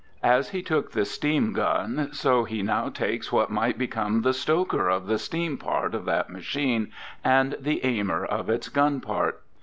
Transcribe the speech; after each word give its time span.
As 0.23 0.49
he 0.49 0.63
took 0.63 0.93
the 0.93 1.05
steam 1.05 1.53
gun, 1.53 2.09
so 2.11 2.43
he 2.43 2.63
now 2.63 2.89
takes 2.89 3.31
what 3.31 3.51
might 3.51 3.77
become 3.77 4.23
the 4.23 4.33
stoker 4.33 4.89
of 4.89 5.05
the 5.05 5.19
steam 5.19 5.59
part 5.59 5.93
of 5.93 6.05
that 6.05 6.27
machine 6.31 6.91
and 7.23 7.55
the 7.59 7.85
aimer 7.85 8.25
of 8.25 8.49
its 8.49 8.67
gun 8.67 8.99
part. 8.99 9.43